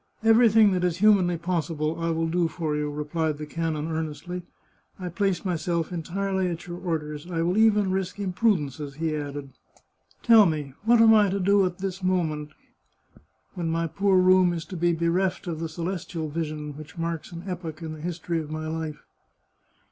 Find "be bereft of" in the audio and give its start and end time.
14.75-15.59